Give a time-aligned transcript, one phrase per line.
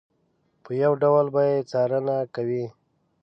[0.63, 2.65] په یو ډول به یې څارنه کوي.